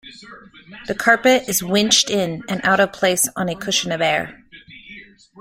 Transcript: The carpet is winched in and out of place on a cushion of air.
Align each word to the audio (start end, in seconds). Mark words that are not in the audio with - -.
The 0.87 0.95
carpet 0.95 1.47
is 1.47 1.61
winched 1.61 2.09
in 2.09 2.41
and 2.49 2.59
out 2.63 2.79
of 2.79 2.91
place 2.91 3.29
on 3.35 3.49
a 3.49 3.55
cushion 3.55 3.91
of 3.91 4.01
air. 4.01 4.43